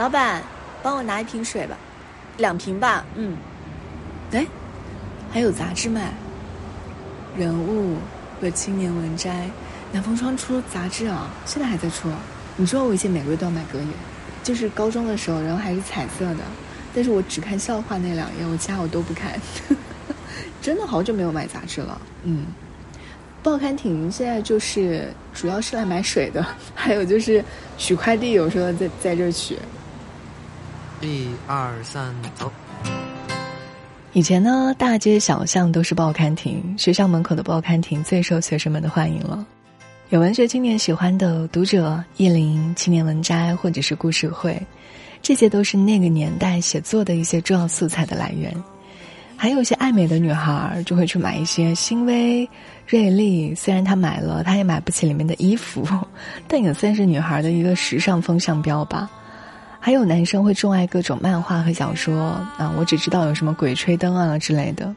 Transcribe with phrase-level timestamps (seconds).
[0.00, 0.42] 老板，
[0.82, 1.76] 帮我拿一瓶水吧，
[2.38, 3.04] 两瓶吧。
[3.16, 3.36] 嗯，
[4.32, 4.46] 哎，
[5.30, 6.10] 还有杂志卖，
[7.36, 7.98] 人物
[8.40, 9.46] 和青年文摘，
[9.92, 12.08] 南风窗出杂志啊，现在还在出。
[12.56, 13.88] 你知道我以前每个月都要买格言，
[14.42, 16.44] 就是高中的时候，然后还是彩色的，
[16.94, 19.38] 但是我只看笑话那两页，我其他我都不看。
[20.62, 22.46] 真的好久没有买杂志了，嗯。
[23.42, 26.42] 报刊亭现在就是主要是来买水的，
[26.74, 27.44] 还有就是
[27.76, 29.58] 取快递，有时候在在这取。
[31.02, 32.52] 一二三，走。
[34.12, 39.46] 以前呢，大街小巷都是报刊亭，学校门口的报刊亭最受学生们的欢迎了。
[40.10, 44.60] 有文学青年喜欢的《读者》《意林》《青年文摘》或者是故事会，
[45.22, 48.54] 这些都是那个年代写作的一些重要素材的来源。
[49.38, 52.46] 还有一些爱美的女孩就会去买一些新薇、
[52.86, 55.88] 瑞丽，虽然她买了，她也买不起里面的衣服，
[56.46, 59.10] 但也算是女孩的一个时尚风向标吧。
[59.80, 62.20] 还有男生会钟爱各种漫画和小说
[62.58, 64.94] 啊，我只知道有什么《鬼吹灯》啊之类的。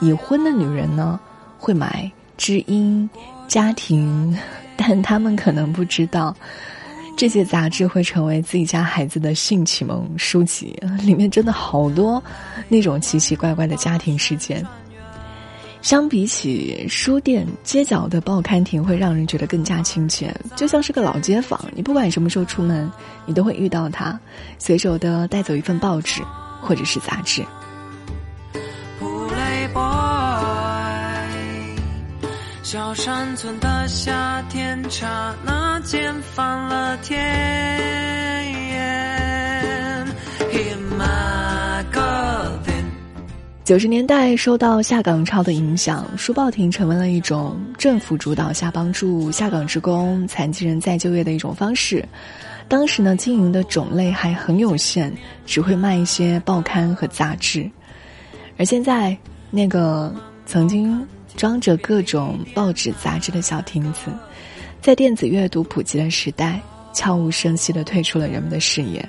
[0.00, 1.18] 已婚的女人呢，
[1.56, 3.08] 会买《知音》
[3.46, 4.34] 《家庭》，
[4.76, 6.36] 但他们可能不知道。
[7.16, 12.22] 这些杂志会成为自己家孩子的性启蒙书籍，里面真的好多
[12.68, 14.62] 那种奇奇怪怪的家庭事件。
[15.86, 21.60] 相比起书店街角的报刊亭，会让人觉得更加亲切，就像是个老街坊。
[21.76, 22.90] 你不管什么时候出门，
[23.24, 24.18] 你都会遇到他，
[24.58, 26.24] 随手的带走一份报纸
[26.60, 27.44] 或者是杂志。
[32.64, 38.65] 小山村的夏天，刹那间翻了天。
[43.66, 52.04] 九十年代受到下岗潮的影响，书报亭成为了一种政府主导下帮助下岗职工、残疾人再就业的一种方式。
[52.68, 55.12] 当时呢，经营的种类还很有限，
[55.46, 57.68] 只会卖一些报刊和杂志。
[58.56, 59.18] 而现在，
[59.50, 60.14] 那个
[60.46, 61.04] 曾经。
[61.36, 64.10] 装着各种报纸杂志的小亭子，
[64.80, 66.58] 在电子阅读普及的时代，
[66.94, 69.06] 悄无声息地退出了人们的视野。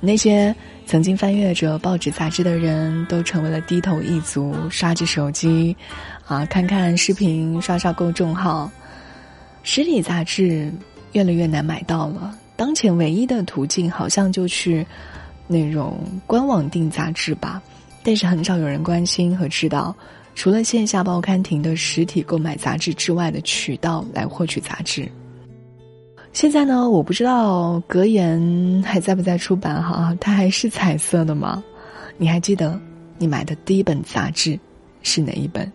[0.00, 0.54] 那些
[0.86, 5.76] 曾经翻阅着报纸杂志的人，都成为了低头一族，刷着手机，
[6.26, 8.70] 啊，看看视频，刷刷公众号。
[9.62, 10.72] 实体杂志
[11.12, 14.86] 越来越难买到了，当前唯一的途径好像就去
[15.46, 17.60] 那种官网订杂志吧，
[18.02, 19.94] 但是很少有人关心和知道。
[20.34, 25.06] 除了线下报刊亭的实体购买杂志之外的渠道来获取杂志。
[26.32, 30.16] 现在呢，我不知道格言还在不在出版哈？
[30.20, 31.62] 它还是彩色的吗？
[32.16, 32.80] 你还记得
[33.18, 34.58] 你买的第一本杂志
[35.02, 35.70] 是哪一本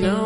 [0.00, 0.23] ？Know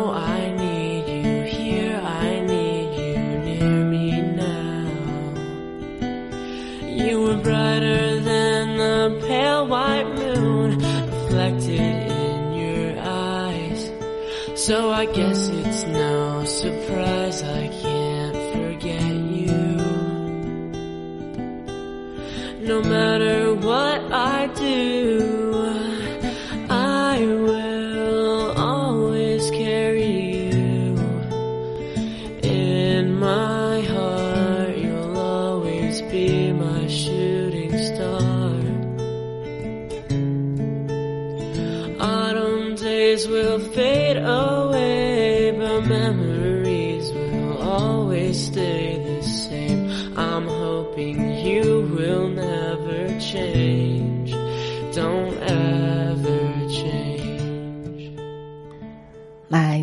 [14.69, 19.01] ？So I guess it's no surprise I can't forget
[19.41, 19.57] you.
[22.71, 25.73] No matter what I do,
[26.69, 30.95] I will always carry you
[32.43, 34.77] in my heart.
[34.77, 38.53] You'll always be my shooting star.
[41.99, 44.58] Autumn days will fade away.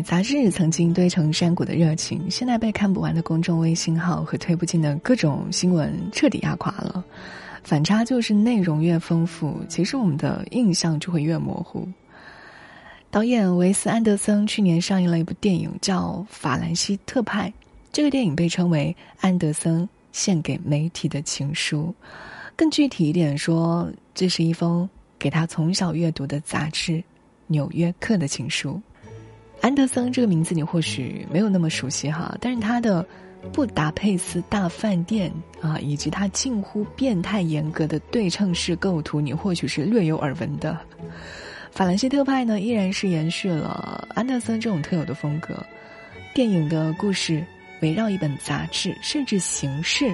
[0.07, 7.03] 杂志曾经堆成山谷的热情，现在被看不完的公众微信号和推不进的各种新闻彻底压垮了。
[7.61, 11.85] 反差就是内容越丰富，其实我们的印象就会越模糊。
[13.11, 17.49] 导演维斯安德森去年上映了一部电影，叫《法兰西特派》。
[17.91, 21.93] 这个电影被称为安德森献给媒体的情书。
[22.55, 24.89] 更具体一点说，这是一封
[25.19, 26.93] 给他从小阅读的杂志
[27.47, 28.81] 《纽约客》的情书。
[29.67, 33.03] 安德森这个名字你或许没有那么熟悉哈，但是他的
[33.49, 35.29] 《布达佩斯大饭店》
[35.67, 40.79] 啊，以及他近乎变态严格的对称式构图，你或许是略有耳闻的。
[41.69, 45.61] 法兰西特派呢，依然是延续了安德森这种特有的风格。
[46.33, 47.45] 电影的故事
[47.81, 50.05] 围绕一本杂志，甚至形式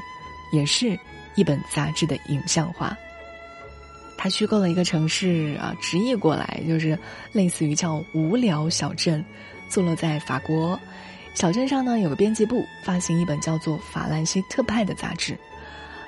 [0.51, 0.97] 也是
[1.35, 2.97] 一本杂志的影像化。
[4.23, 6.97] 他虚构了一个城市啊，直译过来就是
[7.33, 9.21] 类似于叫无聊小镇。
[9.67, 10.79] 坐落在法国。
[11.33, 15.37] 小镇上呢有个编辑部，发行一本叫做《法兰西特派》的杂志。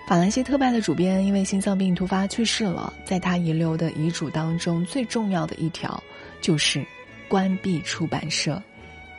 [0.07, 6.01] 法兰西特派的主编因为心脏病突发去世了，在他遗留的遗嘱当中，最重要的一条
[6.39, 6.85] 就是
[7.27, 8.63] 关闭出版社。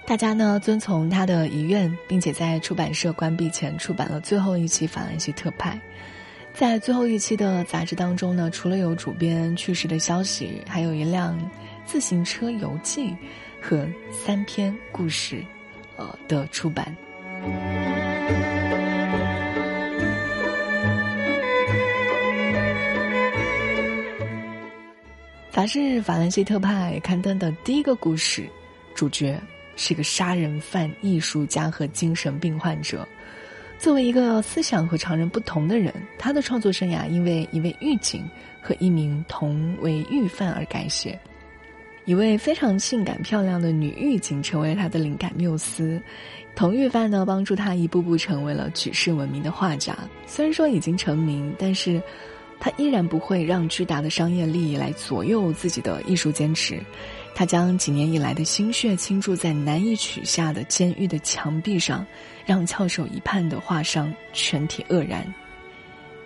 [0.07, 5.73] 大家呢遵从他的遗愿，并且在出版社关闭前出版了最后一期《法兰西特派》。
[6.57, 11.39] 在最后一期的杂志当中呢，除了有主编去世的消息，还有一辆
[11.85, 13.15] 自行车游记
[13.61, 15.45] 和三篇故事，
[15.97, 16.97] 呃的出版。
[25.51, 28.49] 杂志《法兰西特派》刊登的第一个故事，
[28.95, 29.39] 主角
[29.77, 33.07] 是个杀人犯、艺术家和精神病患者。
[33.79, 38.29] 作为一个思想和常人不同的人，他的创作生涯因为一位狱警
[38.61, 41.19] 和一名同为狱犯而改写。
[42.05, 46.01] 一位非常性感漂亮的女狱警成为他的灵感缪斯，
[46.55, 49.97] 同狱犯呢帮助他一步步成为了举世闻名的画家。
[50.27, 52.03] 虽然说已经成名，但是。
[52.59, 56.81] 他依然不会让巨大的商业利益来左右自己的艺术坚持，
[57.35, 62.05] 他将几年以来的心血倾注在难以取下的监狱的墙壁上，
[62.45, 65.25] 让翘首以盼的画商全体愕然。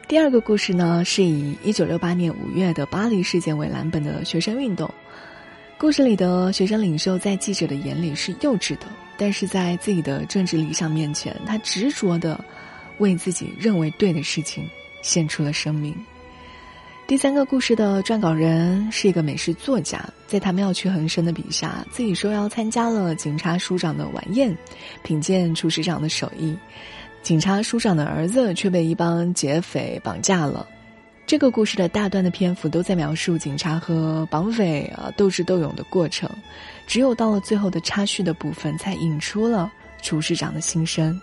[0.09, 4.93] 第二个故事呢，是以一九六八年五月的巴黎事件为蓝本的学生运动。
[5.79, 8.87] 故事里的学生领袖在记者的眼里是幼稚的，
[9.17, 12.43] 但是在自己的政治理想面前，他执着的
[12.99, 14.69] 为自己认为对的事情
[15.01, 15.95] 献出了生命。
[17.11, 24.57] 第三个故事的撰稿人是一个美食作家，在他妙趣横生的笔下，自己受邀参加了警察署长的晚宴，
[25.03, 26.57] 品鉴厨师长的手艺。
[27.21, 30.65] 警察署长的儿子却被一帮劫匪绑架了。
[31.27, 36.31] 这个故事的大段的篇幅都在描述警察和绑匪啊斗智斗勇的过程，
[36.87, 39.69] 只有到了最后的插叙的部分，才引出了
[40.01, 41.21] 厨师长的心声，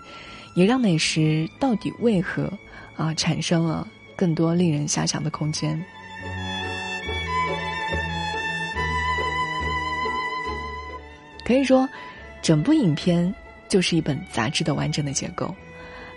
[0.53, 2.51] 也让美食到底为何
[2.97, 3.87] 啊产生了。
[4.17, 5.81] 更多令人遐想的空间。
[11.45, 11.87] 可以说，
[12.41, 13.33] 整部影片
[13.69, 15.55] 就是一本杂志的完整的结构。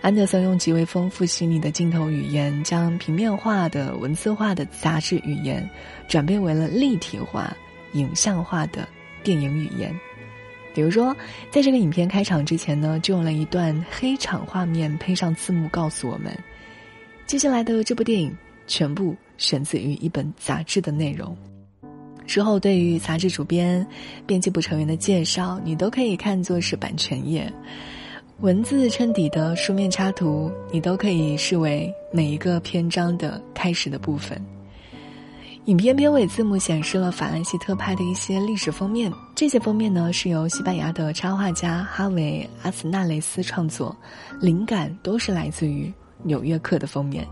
[0.03, 5.69] 安德森用极为丰富细腻的镜头语言，将平面化的文字化的杂志语言，
[6.09, 7.55] 转变为了立体化、
[7.93, 8.89] 影像化的
[9.23, 9.95] 电影语言。
[10.75, 11.15] 比如说，
[11.51, 16.37] 在这个影片开场之前呢，就用了一段黑场画面，配上字幕，告诉我们。
[17.31, 18.37] 接下来的这部电影
[18.67, 21.37] 全部选自于一本杂志的内容。
[22.27, 23.87] 之后对于杂志主编、
[24.27, 27.49] 编辑部成员的介绍，你都可以看作是版权页。
[28.41, 34.45] 文字衬底的书面插图，你都可以视为每一个篇章的开始的部分。
[35.67, 43.97] 影片片尾字幕显示了法兰西特派的一些历史封面，这些封面呢是由西班牙的插画家哈维·阿斯纳雷斯创作，
[44.41, 45.85] 灵感都是来自于。
[46.23, 47.27] 《纽约客》的封面。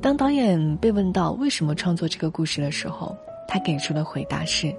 [0.00, 3.16] 当导演被问到为什么创作这个故事的时候，
[3.48, 4.74] 他给出的回答是：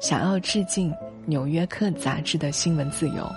[0.00, 0.90] 想要致敬
[1.26, 3.30] 《纽约客》杂志的新闻自由。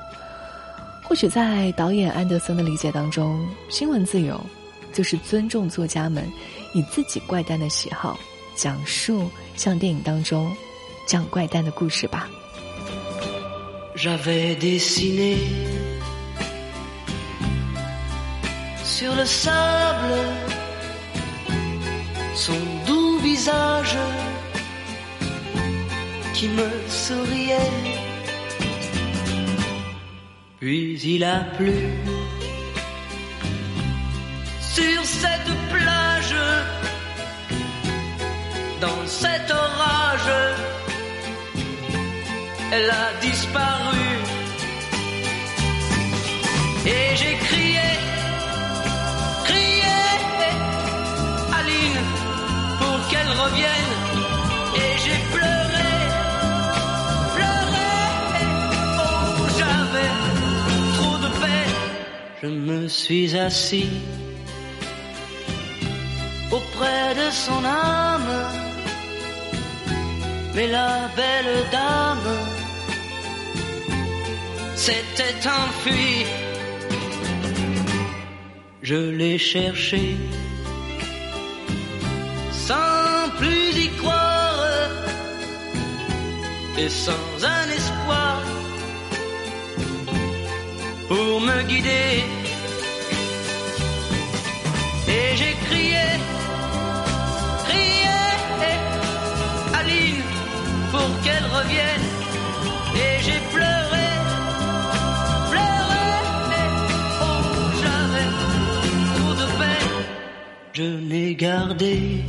[1.03, 4.39] 或许在导演安德森的理解当中，新闻自由
[4.93, 6.25] 就是尊重作家们
[6.73, 8.17] 以自己怪诞的喜好
[8.55, 10.49] 讲述像电影当中
[11.07, 12.29] 这样怪诞的故事吧。
[18.97, 20.19] Sur le sable
[22.35, 23.97] son doux visage
[26.33, 27.77] qui me souriait.
[30.59, 31.79] Puis il a plu
[34.75, 36.35] sur cette plage,
[38.85, 40.31] dans cet orage,
[42.73, 44.07] elle a disparu.
[46.85, 48.10] Et j'ai crié
[62.91, 63.89] suis assis
[66.51, 68.33] auprès de son âme,
[70.55, 72.37] mais la belle dame
[74.75, 76.25] s'était enfuie,
[78.81, 80.17] je l'ai cherchée
[83.41, 84.65] plus y croire
[86.77, 88.41] et sans un espoir
[91.07, 92.40] pour me guider.
[95.13, 96.05] Et j'ai crié,
[97.67, 98.17] crié,
[99.73, 100.23] Aline,
[100.91, 102.05] pour qu'elle revienne.
[102.95, 104.07] Et j'ai pleuré,
[105.51, 106.07] pleuré,
[107.21, 107.43] oh
[107.83, 108.27] jamais
[109.15, 109.91] tout de peine
[110.73, 112.23] je n'ai gardé.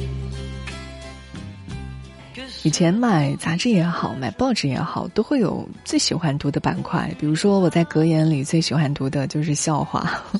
[2.65, 7.13] 以前买杂志也好，买报纸也好，都会有最喜欢读的板块。
[7.19, 10.23] 比如说，我在格言里最喜欢读的就是笑话。《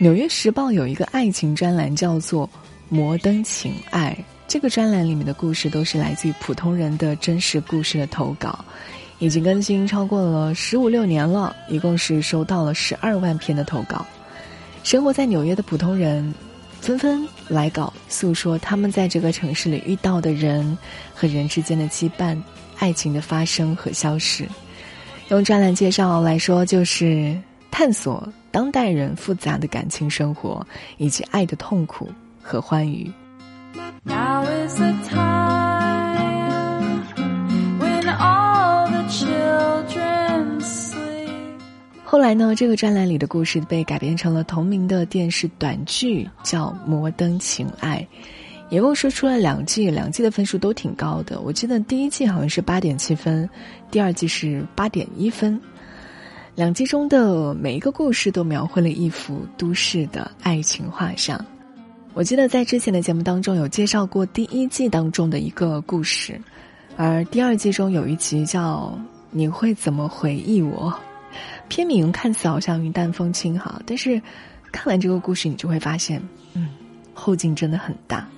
[0.00, 2.46] 纽约时报》有一个爱情专栏，叫做
[2.88, 4.16] 《摩登情爱》。
[4.46, 8.64] 这个专栏里面的故事都是来自于普通人的真实故事的投稿，
[9.18, 14.06] 已经更新超过了十五六年了，一共是收到了十二万篇的投稿。
[14.84, 16.32] 生活在纽约的普通人。
[16.80, 20.78] 纷纷来稿诉说他们在这个城市里遇到的人
[21.12, 22.40] 和人之间的羁绊、
[22.78, 24.48] 爱情的发生和消失。
[25.28, 27.36] 用专栏介绍来说，就是
[27.70, 32.08] 探索当代人复杂的感情生活，以及爱的痛苦
[32.42, 33.10] 和欢愉。
[42.04, 48.04] 后来呢，这个专栏里的故事被改编成了同名的电视短剧，叫《摩登情爱》，
[48.74, 51.38] 一共说出了两季，两季的分数都挺高的。
[51.40, 53.48] 我记得第一季好像是八点七分，
[53.90, 55.60] 第二季是八点一分。
[56.58, 61.40] 两季中的每一个故事都描绘了一幅都市的爱情画像。
[62.14, 66.36] 我记得在之前的节目当中有介绍过第一季当中的一个故事，
[66.96, 68.92] 而第二季中有一集叫
[69.30, 70.92] 《你会怎么回忆我》。
[71.68, 74.20] 片名看似好像云淡风轻哈，但是
[74.72, 76.20] 看完这个故事，你就会发现，
[76.54, 76.70] 嗯，
[77.14, 78.28] 后劲真的很大。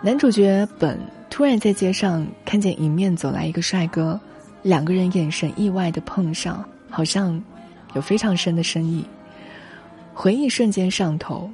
[0.00, 0.96] 男主角本
[1.28, 4.20] 突然在街上看见迎面走来一个帅哥，
[4.62, 7.42] 两个人眼神意外的碰上，好像
[7.94, 9.04] 有非常深的深意。
[10.12, 11.50] 回忆瞬间上头，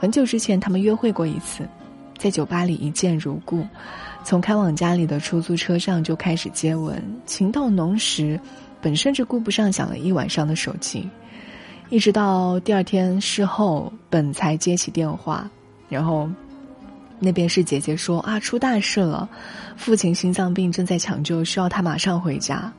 [0.00, 1.68] 很久之前他们约会过一次，
[2.18, 3.64] 在酒吧里一见如故，
[4.24, 8.40] 从开往家里的出租车上就开始接吻，情到浓时。
[8.80, 11.08] 本甚至顾不上想了一晚上的手机，
[11.88, 15.48] 一直到第二天事后，本才接起电话，
[15.88, 16.28] 然后
[17.18, 19.26] 那边是姐姐说啊出大事了，
[19.74, 22.70] 父亲心脏病正在抢救，需要他马上回家，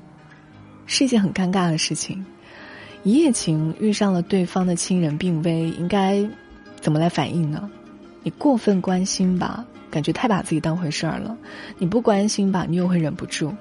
[0.86, 2.26] 是一件很尴尬的事情。
[3.04, 6.28] 一夜情遇上了对方的亲人病危，应该
[6.82, 7.70] 怎么来反应呢？
[8.24, 11.38] 你过分关心吧，感觉太把自己当回事儿了；
[11.78, 13.54] 你不关心吧，你又会忍不住。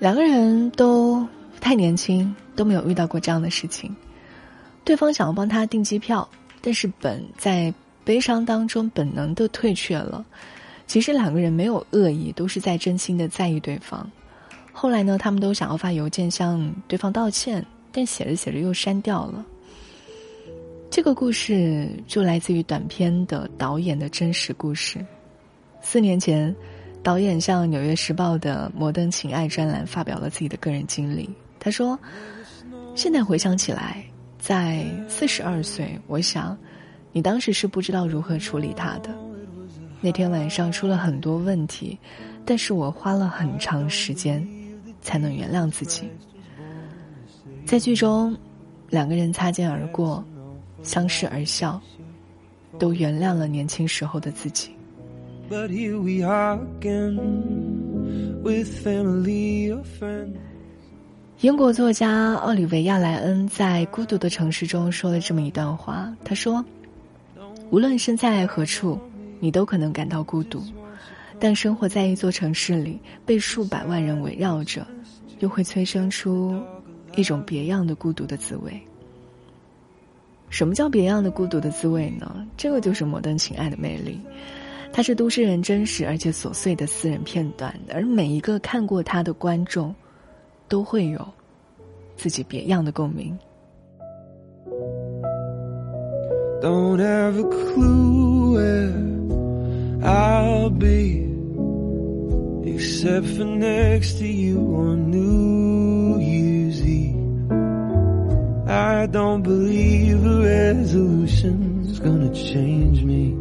[0.00, 1.24] 两个人都
[1.60, 3.94] 太年轻，都没有遇到过这样的事情。
[4.84, 6.28] 对方想要帮他订机票，
[6.60, 7.72] 但是本在
[8.04, 10.24] 悲伤当中本能的退却了。
[10.88, 14.10] 其实两个人没有恶意，都是在真心的在意对方。
[14.74, 19.42] 后来呢，他们都想要发邮件向对方道歉，但写着写着又删掉了。
[20.90, 24.98] 这个故事就来自于短片的导演的真实故事。
[25.80, 26.54] 四年前。
[27.04, 31.28] 导演向《纽约时报》的《摩登情爱》专栏发表了自己的个人经历。
[31.60, 31.98] 他说
[32.96, 34.02] ：“现在回想起来，
[34.38, 36.56] 在四十二岁，我想，
[37.12, 39.10] 你当时是不知道如何处理他的。
[40.00, 41.98] 那天晚上出了很多问题，
[42.46, 44.42] 但是我花了很长时间，
[45.04, 46.10] 才能原谅自己。
[47.64, 48.36] 在剧中，
[48.88, 50.24] 两个人擦肩而过，
[50.82, 51.80] 相视而笑，
[52.78, 54.70] 都原谅了年轻时候的自己。”
[61.40, 66.10] 英国作家奥利维亚莱恩在《孤独的城市》中说了这么一段话。
[66.24, 66.64] 他说
[67.70, 68.98] ：“无论身在何处，
[69.40, 70.62] 你都可能感到孤独，
[71.38, 74.86] 但生活在一座城市里，被数百万人围绕着，
[75.40, 76.60] 又会催生出
[77.16, 78.80] 一种别样的孤独的滋味。
[80.48, 82.46] 什么叫别样的孤独的滋味呢？
[82.56, 84.20] 这个就是摩登情爱的魅力。”
[84.96, 89.92] 它是都市人真实而且琐碎的私人片段，而每一个看过它的观众，
[90.68, 91.26] 都会有
[92.16, 93.36] 自己别样的共鸣。
[96.62, 98.56] Don't have a clue
[100.04, 101.22] I'll be
[102.66, 107.50] except for next to you on New Year's Eve.
[108.68, 113.34] I don't believe a resolution's gonna change me.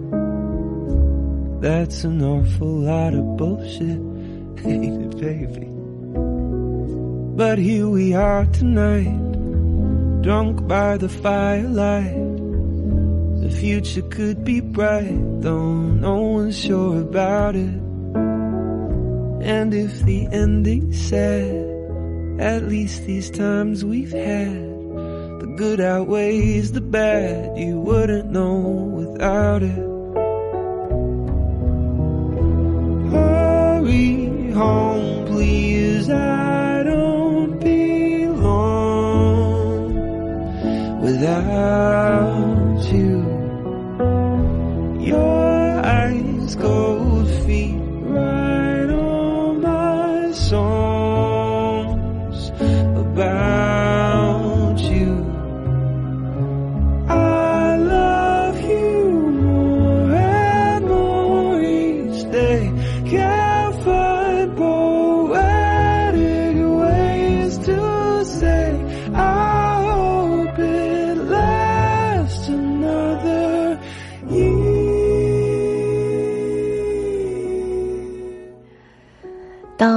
[1.60, 4.00] That's an awful lot of bullshit,
[4.66, 5.68] ain't it, baby?
[7.36, 12.23] But here we are tonight, drunk by the firelight.
[13.44, 17.76] The future could be bright, though no one's sure about it.
[19.44, 24.56] And if the ending's sad, at least these times we've had,
[25.42, 27.58] the good outweighs the bad.
[27.58, 29.76] You wouldn't know without it.
[33.12, 36.08] Hurry home, please.
[36.08, 36.53] songs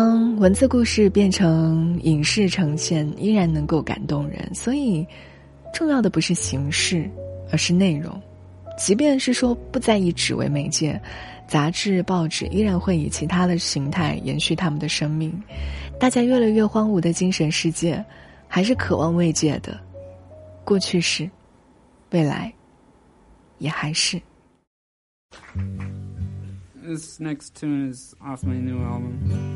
[0.06, 4.48] 当文字故事变成影视呈现，依然能够感动人。
[4.54, 5.04] 所以，
[5.74, 7.10] 重要的不是形式，
[7.50, 8.16] 而是内容。
[8.78, 11.00] 即便是说不再以纸为媒介，
[11.48, 15.42] 杂志、报纸依然会以其他的形态延续他们的生命。
[15.98, 18.04] 大家越来越荒芜的精神世界，
[18.46, 19.76] 还是渴望慰藉的。
[20.64, 21.28] 过去是，
[22.10, 22.52] 未来
[23.58, 24.22] 也还是。
[26.80, 29.55] This next tune is off my new album.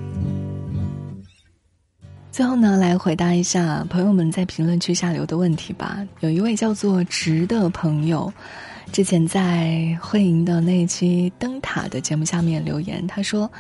[2.33, 5.99] 最后呢，来回答一下朋友们在评论区下留的问题吧。
[6.21, 8.33] 有一位叫做直的朋友，
[8.93, 13.51] 之前在慧莹的那一期灯塔的节目下面留言，他说：“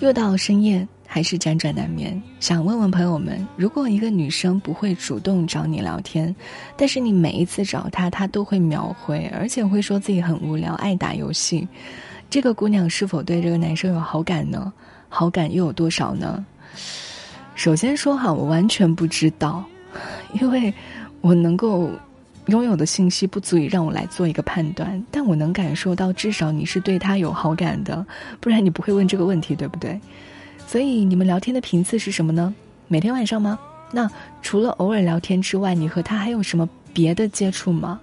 [0.00, 6.36] 又到深夜，还是辗转难眠，想问问朋友们，如果一个女生不会主动找你聊天，
[6.76, 11.66] 但是你每一次找她，她都会秒回，而且会说自己很无聊，爱打游戏，
[12.28, 14.70] 这个姑娘是否对这个男生有好感呢？
[15.08, 16.44] 好感又有多少呢？”
[17.54, 19.64] 首先说哈，我完全不知道，
[20.40, 20.72] 因为
[21.20, 21.90] 我能够
[22.46, 28.04] 拥有的信息不足以让我来做一个判断，但我能感受到，至少你是对他有好感的，
[28.40, 30.00] 不然你不会问这个问题，对不对？
[30.66, 32.52] 所以你们聊天的频次是什么呢？
[32.88, 33.58] 每天晚上吗？
[33.92, 38.00] 那除了偶尔聊天之外，你和他还有什么别的接触吗？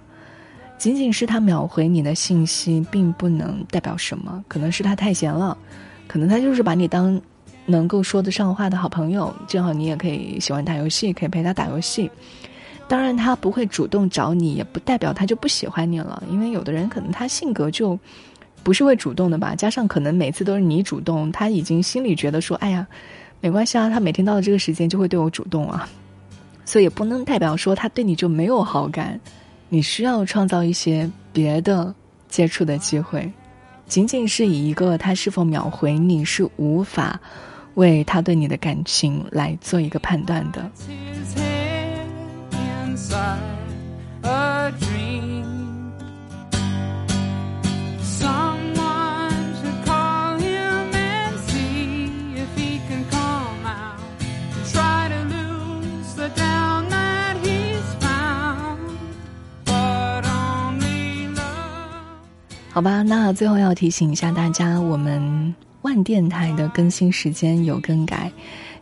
[0.78, 5.58] 仅仅是他秒回你的信息，并不能代表什么，可能是他太闲了，
[6.06, 7.20] 可能他就是把你当。
[7.70, 12.10] 能够说得上话的好朋友，正好你也可以喜欢打游戏，可以陪他打游戏。
[12.88, 16.22] 当然，他不会主动找你，也不代表他就不喜欢你了。
[16.28, 17.96] 因为有的人可能他性格就
[18.64, 22.84] 不是会主动的吧，加上可能每次都是你主动，他已经心里觉得说：“哎呀，
[23.40, 25.88] 没关系啊，他每天到了这个时间就会对我主动啊。”
[26.66, 29.18] 所以也不能代表说他对你就没有好感。
[29.68, 31.94] 你需要创造一些别的
[32.28, 33.30] 接触的机会，
[33.86, 37.20] 仅仅是以一个他是否秒回你是无法。
[37.74, 40.70] 为他对你的感情来做一个判断的。
[62.72, 68.30] 好吧，那最后要提醒一下大家，我们万电台的更新时间有更改，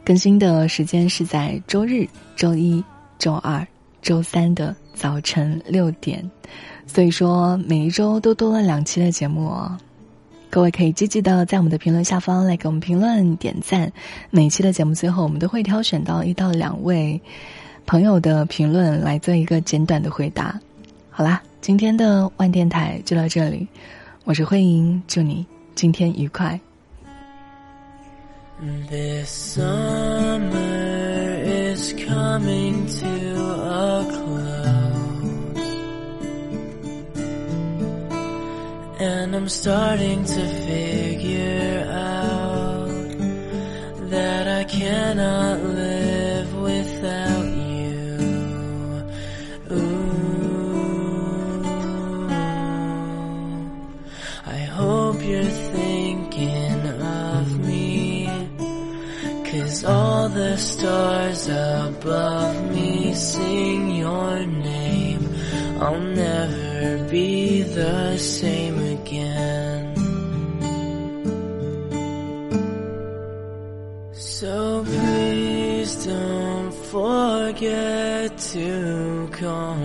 [0.05, 2.07] 更新的时间是在周日、
[2.37, 2.83] 周一、
[3.19, 3.67] 周二、
[4.03, 6.29] 周三的早晨六点，
[6.87, 9.77] 所以说每一周都多了两期的节目哦。
[10.51, 13.93] 各位可以积极的在我们的评论下方来给我们评论点赞。
[14.31, 17.21] 每期的节目最后，我们都会挑选到一到两位
[17.85, 20.59] 朋友的评论来做一个简短的回答。
[21.11, 23.69] 好啦，今天的万电台就到这里，
[24.25, 26.59] 我是慧莹，祝你今天愉快。
[28.61, 30.51] This summer
[31.44, 35.59] is coming to a close.
[38.99, 42.88] And I'm starting to figure out
[44.11, 45.88] that I cannot live
[60.99, 65.23] stars above me sing your name.
[65.81, 69.95] I'll never be the same again.
[74.13, 79.77] So please don't forget to call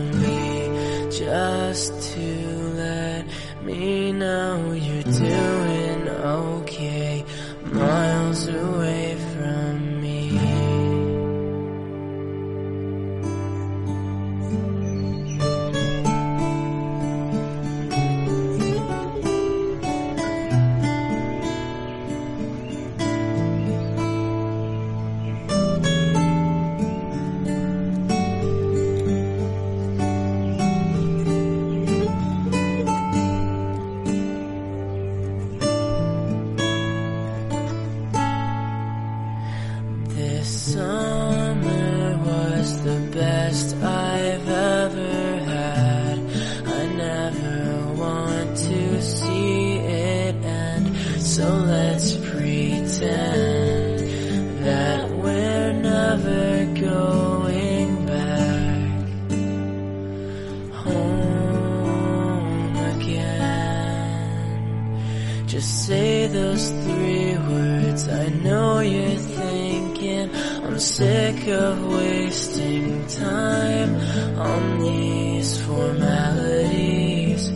[70.65, 73.95] I'm sick of wasting time
[74.39, 77.51] on these formalities.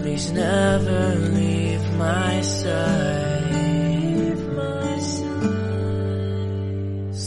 [0.00, 3.32] Please never leave my side.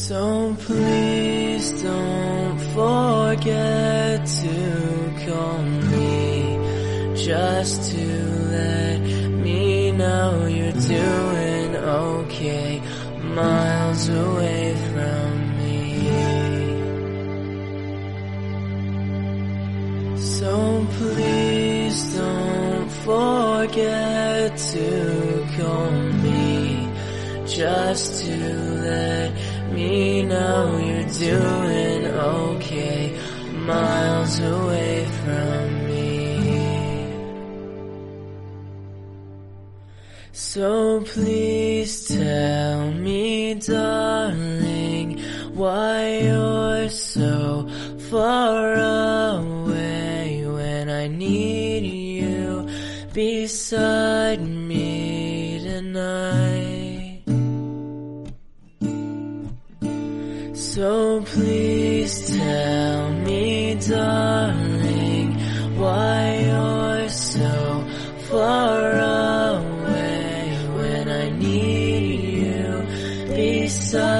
[0.07, 7.94] So please don't forget to call me just
[24.75, 25.91] to call
[26.25, 26.89] me
[27.47, 28.35] just to
[28.89, 29.31] let
[29.71, 33.17] me know you're doing okay
[33.71, 36.05] miles away from me.
[40.33, 45.19] So please tell me, darling,
[45.53, 47.69] why you're so
[48.09, 48.73] far
[49.37, 52.67] away when I need you
[53.13, 54.64] beside me
[60.75, 65.31] So please tell me, darling,
[65.79, 67.87] why you're so
[68.27, 68.81] far
[69.61, 72.67] away when I need you
[73.33, 74.14] beside